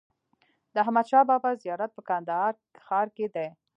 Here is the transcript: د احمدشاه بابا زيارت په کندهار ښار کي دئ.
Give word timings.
د 0.73 0.75
احمدشاه 0.83 1.27
بابا 1.29 1.51
زيارت 1.63 1.91
په 1.93 2.01
کندهار 2.09 2.53
ښار 2.85 3.07
کي 3.15 3.25
دئ. 3.35 3.49